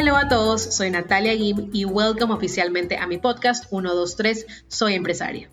[0.00, 5.50] Hello a todos, soy Natalia Gibb y welcome oficialmente a mi podcast 123 Soy Empresaria.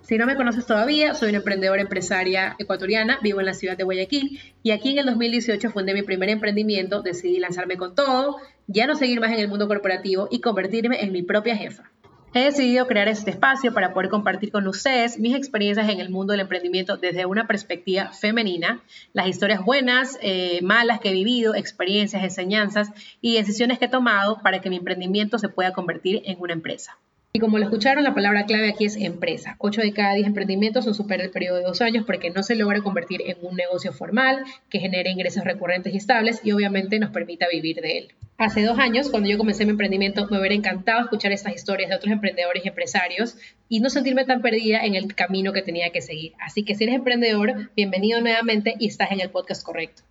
[0.00, 3.84] Si no me conoces todavía, soy una emprendedora empresaria ecuatoriana, vivo en la ciudad de
[3.84, 8.86] Guayaquil y aquí en el 2018 fundé mi primer emprendimiento, decidí lanzarme con todo, ya
[8.86, 11.92] no seguir más en el mundo corporativo y convertirme en mi propia jefa.
[12.34, 16.32] He decidido crear este espacio para poder compartir con ustedes mis experiencias en el mundo
[16.32, 18.80] del emprendimiento desde una perspectiva femenina,
[19.12, 22.88] las historias buenas, eh, malas que he vivido, experiencias, enseñanzas
[23.20, 26.96] y decisiones que he tomado para que mi emprendimiento se pueda convertir en una empresa.
[27.34, 29.56] Y como lo escucharon, la palabra clave aquí es empresa.
[29.56, 32.56] 8 de cada 10 emprendimientos son supera el periodo de dos años porque no se
[32.56, 37.08] logra convertir en un negocio formal que genere ingresos recurrentes y estables y obviamente nos
[37.08, 38.08] permita vivir de él.
[38.36, 41.96] Hace dos años, cuando yo comencé mi emprendimiento, me hubiera encantado escuchar estas historias de
[41.96, 46.02] otros emprendedores y empresarios y no sentirme tan perdida en el camino que tenía que
[46.02, 46.34] seguir.
[46.38, 50.02] Así que si eres emprendedor, bienvenido nuevamente y estás en el podcast correcto.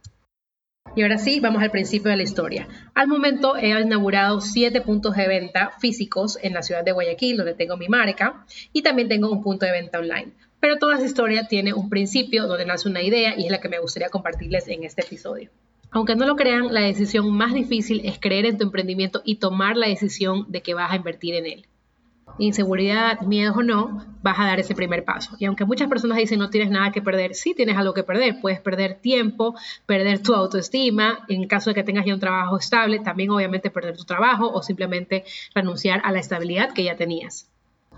[0.94, 2.68] Y ahora sí, vamos al principio de la historia.
[2.94, 7.54] Al momento he inaugurado siete puntos de venta físicos en la ciudad de Guayaquil, donde
[7.54, 10.34] tengo mi marca, y también tengo un punto de venta online.
[10.60, 13.70] Pero toda esa historia tiene un principio donde nace una idea y es la que
[13.70, 15.50] me gustaría compartirles en este episodio.
[15.92, 19.78] Aunque no lo crean, la decisión más difícil es creer en tu emprendimiento y tomar
[19.78, 21.68] la decisión de que vas a invertir en él
[22.38, 25.36] inseguridad, miedo o no, vas a dar ese primer paso.
[25.40, 28.40] Y aunque muchas personas dicen no tienes nada que perder, sí tienes algo que perder.
[28.42, 33.00] Puedes perder tiempo, perder tu autoestima, en caso de que tengas ya un trabajo estable,
[33.00, 35.24] también obviamente perder tu trabajo o simplemente
[35.54, 37.50] renunciar a la estabilidad que ya tenías.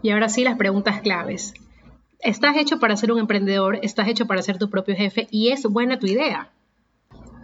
[0.02, 1.54] Y ahora sí, las preguntas claves.
[2.20, 3.80] ¿Estás hecho para ser un emprendedor?
[3.82, 5.28] ¿Estás hecho para ser tu propio jefe?
[5.30, 6.50] ¿Y es buena tu idea?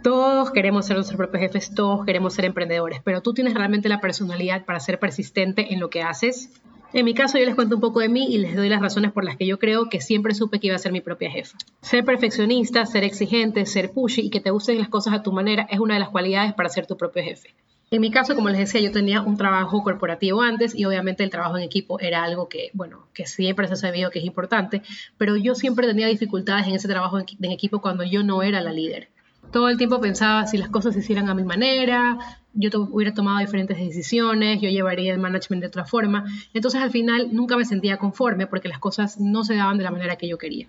[0.02, 4.00] Todos queremos ser nuestros propios jefes, todos queremos ser emprendedores, pero tú tienes realmente la
[4.00, 6.50] personalidad para ser persistente en lo que haces.
[6.92, 9.12] En mi caso, yo les cuento un poco de mí y les doy las razones
[9.12, 11.56] por las que yo creo que siempre supe que iba a ser mi propia jefa.
[11.82, 15.68] Ser perfeccionista, ser exigente, ser pushy y que te gusten las cosas a tu manera
[15.70, 17.54] es una de las cualidades para ser tu propio jefe.
[17.92, 21.30] En mi caso, como les decía, yo tenía un trabajo corporativo antes y obviamente el
[21.30, 24.82] trabajo en equipo era algo que, bueno, que siempre se ha sabido que es importante,
[25.16, 28.72] pero yo siempre tenía dificultades en ese trabajo en equipo cuando yo no era la
[28.72, 29.08] líder
[29.52, 32.18] todo el tiempo pensaba si las cosas se hicieran a mi manera,
[32.52, 36.24] yo hubiera tomado diferentes decisiones, yo llevaría el management de otra forma.
[36.54, 39.90] Entonces al final nunca me sentía conforme porque las cosas no se daban de la
[39.90, 40.68] manera que yo quería.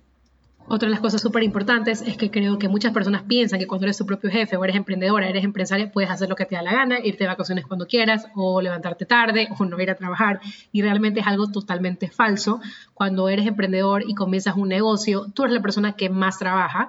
[0.67, 3.87] Otra de las cosas súper importantes es que creo que muchas personas piensan que cuando
[3.87, 6.61] eres tu propio jefe o eres emprendedora, eres empresaria, puedes hacer lo que te da
[6.61, 10.39] la gana, irte de vacaciones cuando quieras o levantarte tarde o no ir a trabajar.
[10.71, 12.61] Y realmente es algo totalmente falso.
[12.93, 16.87] Cuando eres emprendedor y comienzas un negocio, tú eres la persona que más trabaja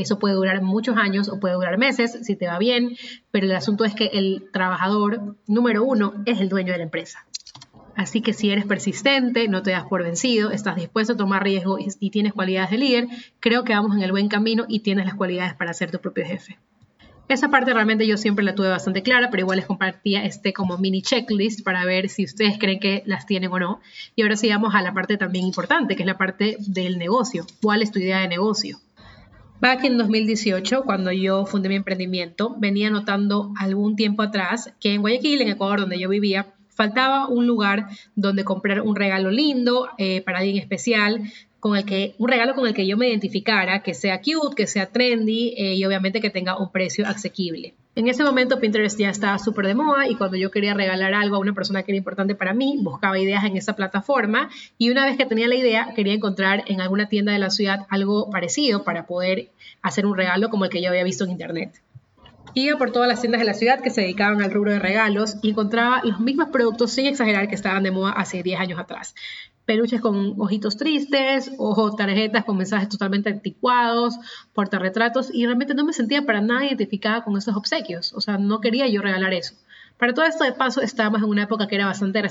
[0.00, 2.96] eso puede durar muchos años o puede durar meses si te va bien,
[3.30, 7.26] pero el asunto es que el trabajador número uno es el dueño de la empresa.
[7.94, 11.78] Así que si eres persistente, no te das por vencido, estás dispuesto a tomar riesgo
[11.78, 13.08] y, tienes cualidades de líder,
[13.38, 16.24] creo que vamos en el buen camino y tienes las cualidades para ser tu propio
[16.24, 16.58] jefe.
[17.28, 20.76] Esa parte realmente yo siempre la tuve bastante clara, pero igual les compartía este como
[20.76, 23.80] mini checklist para ver si ustedes creen que las tienen o no.
[24.16, 27.46] Y ahora sigamos a la parte también importante, que es la parte del negocio.
[27.62, 28.80] ¿Cuál es tu idea de negocio?
[29.62, 35.02] Back en 2018, cuando yo fundé mi emprendimiento, venía notando algún tiempo atrás que en
[35.02, 37.86] Guayaquil, en Ecuador, donde yo vivía, faltaba un lugar
[38.16, 41.30] donde comprar un regalo lindo eh, para alguien especial,
[41.60, 44.66] con el que, un regalo con el que yo me identificara, que sea cute, que
[44.66, 47.76] sea trendy eh, y obviamente que tenga un precio asequible.
[47.94, 51.36] En ese momento Pinterest ya estaba súper de moda y cuando yo quería regalar algo
[51.36, 54.48] a una persona que era importante para mí, buscaba ideas en esa plataforma
[54.78, 57.86] y una vez que tenía la idea, quería encontrar en alguna tienda de la ciudad
[57.90, 59.50] algo parecido para poder
[59.82, 61.82] hacer un regalo como el que yo había visto en internet.
[62.54, 65.36] Iba por todas las tiendas de la ciudad que se dedicaban al rubro de regalos
[65.42, 69.14] y encontraba los mismos productos sin exagerar que estaban de moda hace 10 años atrás
[69.64, 74.14] peluches con ojitos tristes, o tarjetas con mensajes totalmente anticuados,
[74.52, 78.60] portarretratos, y realmente no me sentía para nada identificada con esos obsequios, o sea, no
[78.60, 79.54] quería yo regalar eso.
[79.98, 82.22] Para todo esto de paso estábamos en una época que era bastante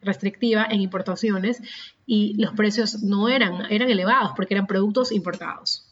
[0.00, 1.60] restrictiva en importaciones
[2.06, 5.85] y los precios no eran, eran elevados porque eran productos importados.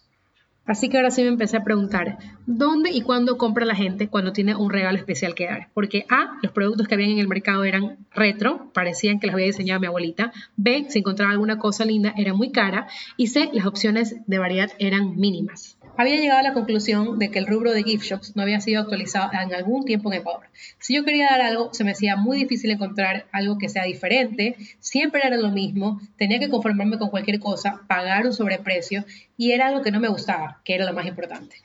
[0.66, 4.32] Así que ahora sí me empecé a preguntar, ¿dónde y cuándo compra la gente cuando
[4.32, 5.68] tiene un regalo especial que dar?
[5.74, 9.46] Porque A, los productos que habían en el mercado eran retro, parecían que los había
[9.46, 10.32] diseñado mi abuelita.
[10.56, 12.86] B, si encontraba alguna cosa linda, era muy cara.
[13.16, 17.38] Y C, las opciones de variedad eran mínimas había llegado a la conclusión de que
[17.38, 20.44] el rubro de gift shops no había sido actualizado en algún tiempo en Ecuador.
[20.78, 24.56] Si yo quería dar algo, se me hacía muy difícil encontrar algo que sea diferente,
[24.80, 29.04] siempre era lo mismo, tenía que conformarme con cualquier cosa, pagar un sobreprecio
[29.36, 31.56] y era algo que no me gustaba, que era lo más importante.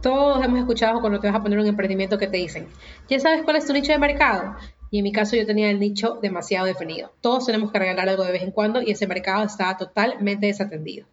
[0.00, 2.68] Todos hemos escuchado cuando te vas a poner un emprendimiento que te dicen,
[3.08, 4.54] ¿ya sabes cuál es tu nicho de mercado?
[4.90, 7.12] Y en mi caso yo tenía el nicho demasiado definido.
[7.20, 11.06] Todos tenemos que regalar algo de vez en cuando y ese mercado estaba totalmente desatendido.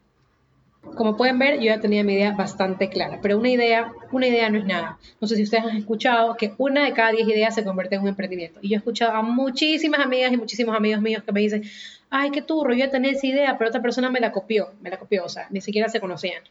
[0.95, 4.49] Como pueden ver, yo ya tenía mi idea bastante clara, pero una idea, una idea
[4.49, 4.97] no es nada.
[5.19, 8.01] No sé si ustedes han escuchado que una de cada diez ideas se convierte en
[8.01, 8.59] un emprendimiento.
[8.61, 11.63] Y yo he escuchado a muchísimas amigas y muchísimos amigos míos que me dicen,
[12.09, 14.89] ay, qué turro, yo ya tenía esa idea, pero otra persona me la copió, me
[14.89, 16.43] la copió, o sea, ni siquiera se conocían.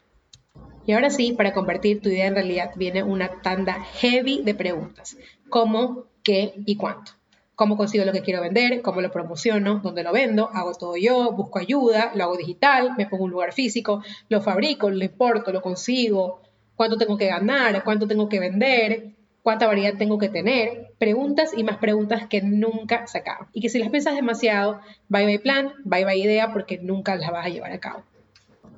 [0.87, 5.17] Y ahora sí, para convertir tu idea en realidad, viene una tanda heavy de preguntas.
[5.49, 7.13] ¿Cómo, qué y cuánto?
[7.61, 11.33] Cómo consigo lo que quiero vender, cómo lo promociono, dónde lo vendo, hago todo yo,
[11.33, 15.61] busco ayuda, lo hago digital, me pongo un lugar físico, lo fabrico, lo importo, lo
[15.61, 16.41] consigo,
[16.75, 19.11] cuánto tengo que ganar, cuánto tengo que vender,
[19.43, 23.49] cuánta variedad tengo que tener, preguntas y más preguntas que nunca se acaban.
[23.53, 24.81] Y que si las piensas demasiado,
[25.11, 28.05] bye bye plan, bye bye idea, porque nunca las vas a llevar a cabo.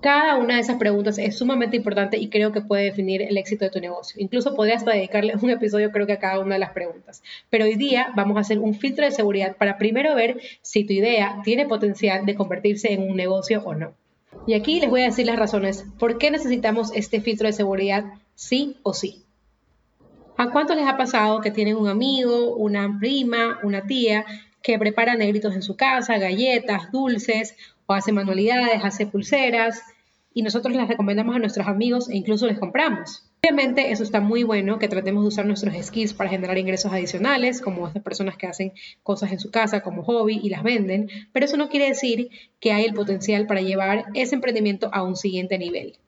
[0.02, 3.64] Cada una de esas preguntas es sumamente importante y creo que puede definir el éxito
[3.64, 4.20] de tu negocio.
[4.20, 7.22] Incluso podrías dedicarle un episodio creo que a cada una de las preguntas.
[7.50, 10.92] Pero hoy día vamos a hacer un filtro de seguridad para primero ver si tu
[10.92, 13.94] idea tiene potencial de convertirse en un negocio o no.
[14.44, 18.04] Y aquí les voy a decir las razones por qué necesitamos este filtro de seguridad
[18.34, 19.22] sí o sí.
[20.36, 24.24] ¿A cuántos les ha pasado que tienen un amigo, una prima, una tía
[24.62, 27.54] que prepara negritos en su casa, galletas, dulces,
[27.86, 29.82] o hace manualidades, hace pulseras,
[30.34, 33.28] y nosotros las recomendamos a nuestros amigos e incluso les compramos.
[33.44, 37.60] Obviamente eso está muy bueno, que tratemos de usar nuestros skills para generar ingresos adicionales,
[37.60, 41.46] como estas personas que hacen cosas en su casa como hobby y las venden, pero
[41.46, 42.30] eso no quiere decir
[42.60, 45.98] que hay el potencial para llevar ese emprendimiento a un siguiente nivel.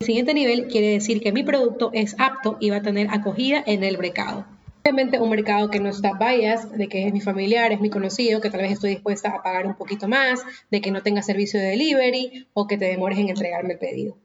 [0.00, 3.62] El siguiente nivel quiere decir que mi producto es apto y va a tener acogida
[3.66, 4.46] en el mercado.
[4.82, 8.40] Obviamente un mercado que no está bias, de que es mi familiar, es mi conocido,
[8.40, 10.40] que tal vez estoy dispuesta a pagar un poquito más,
[10.70, 14.16] de que no tenga servicio de delivery o que te demores en entregarme el pedido.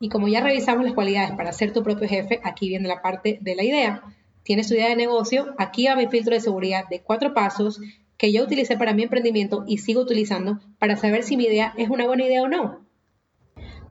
[0.00, 3.38] Y como ya revisamos las cualidades para ser tu propio jefe, aquí viene la parte
[3.40, 4.02] de la idea.
[4.42, 7.80] Tienes tu idea de negocio, aquí va mi filtro de seguridad de cuatro pasos
[8.18, 11.88] que yo utilicé para mi emprendimiento y sigo utilizando para saber si mi idea es
[11.88, 12.84] una buena idea o no.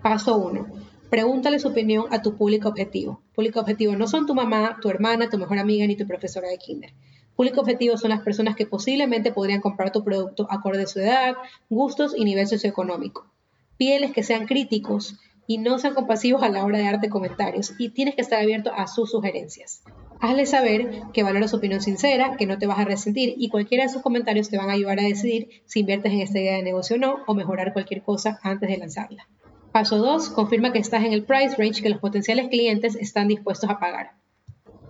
[0.04, 3.22] Paso 1 Pregúntale su opinión a tu público objetivo.
[3.36, 6.58] Público objetivo no son tu mamá, tu hermana, tu mejor amiga ni tu profesora de
[6.58, 6.92] kinder.
[7.36, 11.36] Público objetivo son las personas que posiblemente podrían comprar tu producto acorde a su edad,
[11.70, 13.32] gustos y nivel socioeconómico.
[13.78, 17.90] Pídeles que sean críticos y no sean compasivos a la hora de darte comentarios y
[17.90, 19.84] tienes que estar abierto a sus sugerencias.
[20.20, 23.84] Hazle saber que valora su opinión sincera, que no te vas a resentir y cualquiera
[23.84, 26.64] de sus comentarios te van a ayudar a decidir si inviertes en esta idea de
[26.64, 29.28] negocio o no o mejorar cualquier cosa antes de lanzarla.
[29.74, 30.30] Paso 2.
[30.30, 34.12] Confirma que estás en el price range que los potenciales clientes están dispuestos a pagar.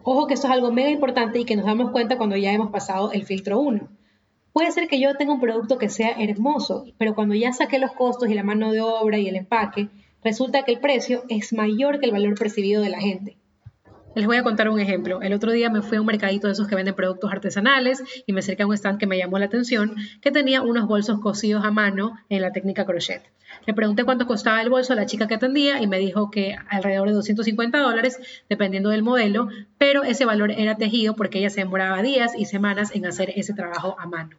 [0.03, 2.69] Ojo que esto es algo mega importante y que nos damos cuenta cuando ya hemos
[2.69, 3.87] pasado el filtro 1.
[4.51, 7.93] Puede ser que yo tenga un producto que sea hermoso, pero cuando ya saqué los
[7.93, 9.87] costos y la mano de obra y el empaque,
[10.21, 13.37] resulta que el precio es mayor que el valor percibido de la gente.
[14.15, 15.23] Les voy a contar un ejemplo.
[15.23, 18.33] El otro día me fui a un mercadito de esos que venden productos artesanales y
[18.33, 21.65] me acerqué a un stand que me llamó la atención, que tenía unos bolsos cosidos
[21.65, 23.23] a mano en la técnica crochet.
[23.65, 26.55] Le pregunté cuánto costaba el bolso a la chica que atendía y me dijo que
[26.69, 28.19] alrededor de 250 dólares,
[28.49, 29.47] dependiendo del modelo,
[29.79, 33.55] pero ese valor era tejido porque ella se demoraba días y semanas en hacer ese
[33.55, 34.37] trabajo a mano.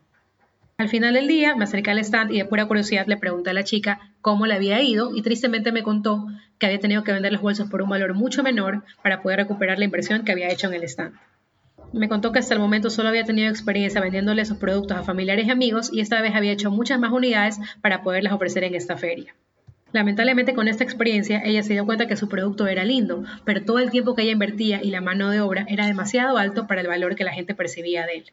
[0.76, 3.54] Al final del día me acerqué al stand y de pura curiosidad le pregunté a
[3.54, 6.26] la chica cómo le había ido y tristemente me contó
[6.58, 9.78] que había tenido que vender los bolsos por un valor mucho menor para poder recuperar
[9.78, 11.14] la inversión que había hecho en el stand.
[11.92, 15.46] Me contó que hasta el momento solo había tenido experiencia vendiéndole esos productos a familiares
[15.46, 18.96] y amigos y esta vez había hecho muchas más unidades para poderlas ofrecer en esta
[18.96, 19.32] feria.
[19.92, 23.78] Lamentablemente con esta experiencia ella se dio cuenta que su producto era lindo, pero todo
[23.78, 26.88] el tiempo que ella invertía y la mano de obra era demasiado alto para el
[26.88, 28.24] valor que la gente percibía de él.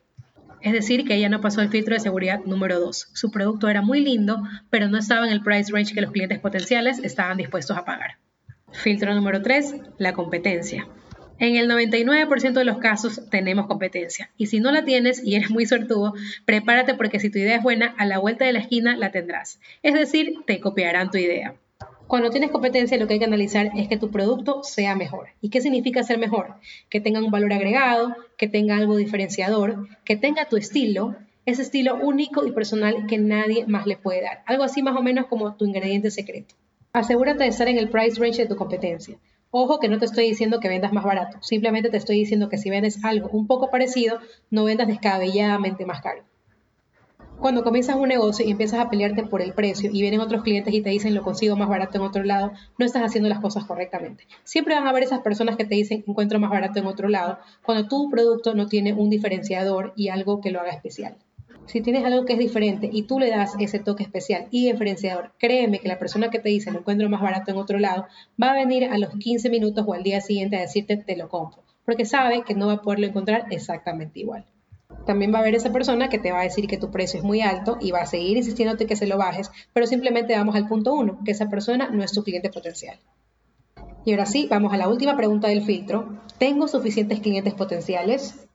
[0.62, 3.10] Es decir, que ella no pasó el filtro de seguridad número 2.
[3.13, 6.39] Su producto era muy lindo, pero no estaba en el price range que los clientes
[6.39, 8.18] potenciales estaban dispuestos a pagar.
[8.72, 10.88] Filtro número 3, la competencia.
[11.39, 15.50] En el 99% de los casos tenemos competencia y si no la tienes y eres
[15.50, 16.13] muy sortudo,
[16.46, 19.60] prepárate porque si tu idea es buena, a la vuelta de la esquina la tendrás.
[19.82, 21.56] Es decir, te copiarán tu idea.
[22.12, 25.30] Cuando tienes competencia, lo que hay que analizar es que tu producto sea mejor.
[25.39, 26.56] ¿Y qué significa ser mejor?
[26.89, 31.15] Que tenga un valor agregado, que tenga algo diferenciador, que tenga tu estilo,
[31.46, 34.44] ese estilo único y personal que nadie más le puede dar.
[34.46, 36.53] Algo así más o menos como tu ingrediente secreto.
[36.91, 39.18] Asegúrate de estar en el price range de tu competencia.
[39.50, 42.58] Ojo que no te estoy diciendo que vendas más barato, simplemente te estoy diciendo que
[42.58, 46.24] si vendes algo un poco parecido, no vendas descabelladamente más caro.
[47.41, 50.71] Cuando comienzas un negocio y empiezas a pelearte por el precio y vienen otros clientes
[50.75, 53.65] y te dicen lo consigo más barato en otro lado, no estás haciendo las cosas
[53.65, 54.27] correctamente.
[54.43, 57.39] Siempre van a haber esas personas que te dicen encuentro más barato en otro lado,
[57.63, 61.15] cuando tu producto no tiene un diferenciador y algo que lo haga especial.
[61.65, 65.31] Si tienes algo que es diferente y tú le das ese toque especial y diferenciador,
[65.39, 68.05] créeme que la persona que te dice lo encuentro más barato en otro lado
[68.39, 71.27] va a venir a los 15 minutos o al día siguiente a decirte te lo
[71.27, 74.45] compro, porque sabe que no va a poderlo encontrar exactamente igual.
[75.05, 77.25] También va a haber esa persona que te va a decir que tu precio es
[77.25, 80.67] muy alto y va a seguir insistiéndote que se lo bajes, pero simplemente vamos al
[80.67, 83.00] punto uno, que esa persona no es tu cliente potencial.
[84.05, 86.21] Y ahora sí, vamos a la última pregunta del filtro.
[86.38, 88.48] ¿Tengo suficientes clientes potenciales?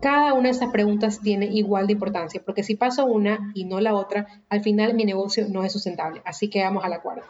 [0.00, 3.80] Cada una de esas preguntas tiene igual de importancia, porque si paso una y no
[3.80, 6.22] la otra, al final mi negocio no es sustentable.
[6.24, 7.26] Así que vamos a la cuarta.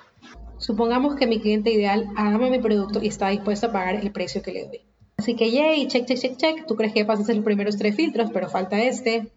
[0.57, 4.41] Supongamos que mi cliente ideal ama mi producto y está dispuesto a pagar el precio
[4.41, 4.81] que le doy.
[5.17, 6.67] Así que, yay, check, check, check, check.
[6.67, 9.31] Tú crees que pasas los primeros tres filtros, pero falta este.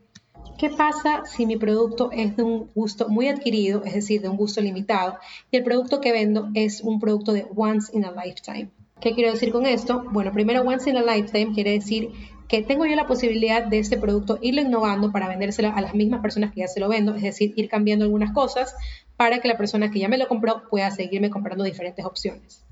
[0.57, 4.37] ¿Qué pasa si mi producto es de un gusto muy adquirido, es decir, de un
[4.37, 5.17] gusto limitado,
[5.51, 8.69] y el producto que vendo es un producto de once in a lifetime?
[9.01, 10.05] ¿Qué quiero decir con esto?
[10.11, 12.11] Bueno, primero, once in a lifetime quiere decir
[12.47, 16.21] que tengo yo la posibilidad de este producto irlo innovando para vendérselo a las mismas
[16.21, 18.75] personas que ya se lo vendo, es decir, ir cambiando algunas cosas
[19.17, 22.64] para que la persona que ya me lo compró pueda seguirme comprando diferentes opciones.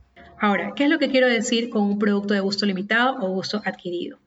[0.44, 3.62] Ahora, ¿qué es lo que quiero decir con un producto de gusto limitado o gusto
[3.64, 4.20] adquirido?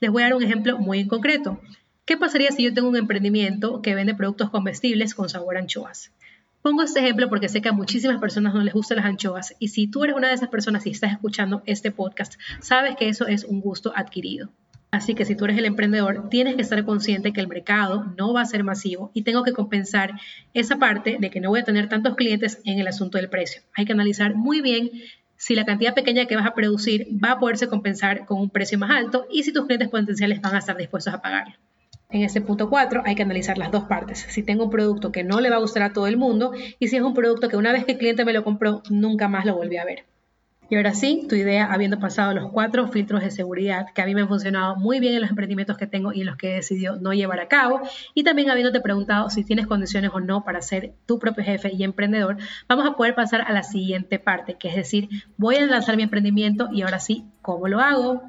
[0.00, 1.58] Les voy a dar un ejemplo muy en concreto.
[2.04, 6.12] ¿Qué pasaría si yo tengo un emprendimiento que vende productos comestibles con sabor a anchoas?
[6.60, 9.68] Pongo este ejemplo porque sé que a muchísimas personas no les gustan las anchoas y
[9.68, 13.26] si tú eres una de esas personas y estás escuchando este podcast, sabes que eso
[13.26, 14.50] es un gusto adquirido.
[14.90, 18.34] Así que si tú eres el emprendedor, tienes que estar consciente que el mercado no
[18.34, 20.20] va a ser masivo y tengo que compensar
[20.52, 23.62] esa parte de que no voy a tener tantos clientes en el asunto del precio.
[23.74, 24.90] Hay que analizar muy bien
[25.36, 28.78] si la cantidad pequeña que vas a producir va a poderse compensar con un precio
[28.78, 31.54] más alto y si tus clientes potenciales van a estar dispuestos a pagarlo.
[32.08, 34.26] En este punto 4 hay que analizar las dos partes.
[34.28, 36.88] Si tengo un producto que no le va a gustar a todo el mundo y
[36.88, 39.44] si es un producto que una vez que el cliente me lo compró, nunca más
[39.44, 40.04] lo volví a ver.
[40.68, 44.16] Y ahora sí, tu idea, habiendo pasado los cuatro filtros de seguridad que a mí
[44.16, 46.54] me han funcionado muy bien en los emprendimientos que tengo y en los que he
[46.56, 47.82] decidido no llevar a cabo,
[48.14, 51.84] y también habiéndote preguntado si tienes condiciones o no para ser tu propio jefe y
[51.84, 55.96] emprendedor, vamos a poder pasar a la siguiente parte, que es decir, voy a lanzar
[55.96, 58.22] mi emprendimiento y ahora sí, ¿cómo lo hago?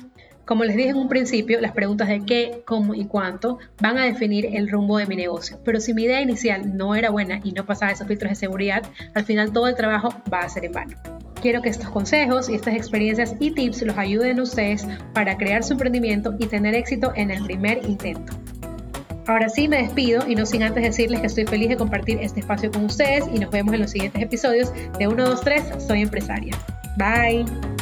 [0.46, 4.06] Como les dije en un principio, las preguntas de qué, cómo y cuánto van a
[4.06, 5.60] definir el rumbo de mi negocio.
[5.66, 8.84] Pero si mi idea inicial no era buena y no pasaba esos filtros de seguridad,
[9.14, 11.27] al final todo el trabajo va a ser en vano.
[11.42, 15.64] Quiero que estos consejos y estas experiencias y tips los ayuden a ustedes para crear
[15.64, 18.34] su emprendimiento y tener éxito en el primer intento.
[19.28, 22.40] Ahora sí me despido y no sin antes decirles que estoy feliz de compartir este
[22.40, 26.02] espacio con ustedes y nos vemos en los siguientes episodios de 1, 2, 3, Soy
[26.02, 26.58] empresaria.
[26.98, 27.77] Bye.